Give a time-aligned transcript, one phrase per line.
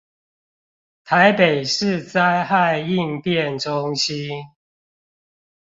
[1.05, 4.31] 台北市災害應變中心